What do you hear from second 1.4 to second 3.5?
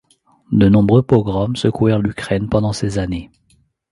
secouèrent l'Ukraine pendant ces années.